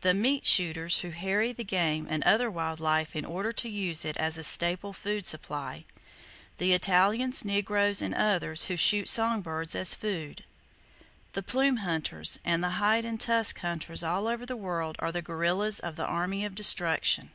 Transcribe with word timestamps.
The 0.00 0.14
meat 0.14 0.46
shooters 0.46 1.00
who 1.00 1.10
harry 1.10 1.52
the 1.52 1.62
game 1.62 2.06
and 2.08 2.24
other 2.24 2.50
wild 2.50 2.80
life 2.80 3.14
in 3.14 3.26
order 3.26 3.52
to 3.52 3.68
use 3.68 4.02
it 4.02 4.16
as 4.16 4.38
a 4.38 4.42
staple 4.42 4.94
food 4.94 5.26
supply; 5.26 5.84
the 6.56 6.72
Italians, 6.72 7.44
negroes 7.44 8.00
and 8.00 8.14
others 8.14 8.64
who 8.68 8.78
shoot 8.78 9.08
song 9.10 9.42
birds 9.42 9.74
as 9.74 9.94
food; 9.94 10.44
the 11.34 11.42
plume 11.42 11.76
hunters 11.84 12.38
and 12.46 12.64
the 12.64 12.80
hide 12.80 13.04
and 13.04 13.20
tusk 13.20 13.58
hunters 13.58 14.02
all 14.02 14.26
over 14.26 14.46
the 14.46 14.56
world 14.56 14.96
are 15.00 15.12
the 15.12 15.20
guerrillas 15.20 15.80
of 15.80 15.96
the 15.96 16.06
Army 16.06 16.46
of 16.46 16.54
Destruction. 16.54 17.30